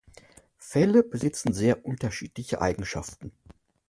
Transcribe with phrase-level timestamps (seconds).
[0.57, 3.31] Felle besitzen sehr unterschiedliche Eigenschaften.